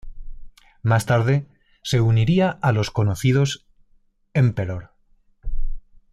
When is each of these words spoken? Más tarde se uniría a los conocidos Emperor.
Más 0.81 1.05
tarde 1.05 1.45
se 1.83 2.01
uniría 2.01 2.49
a 2.49 2.71
los 2.71 2.89
conocidos 2.89 3.67
Emperor. 4.33 4.93